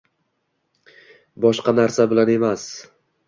[1.45, 2.67] Boshqa narsa bilan emas.